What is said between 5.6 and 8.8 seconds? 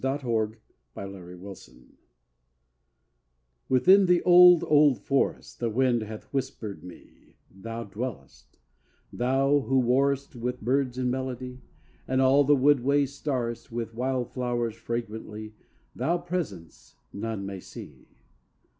wind hath whispered me Thou dwellest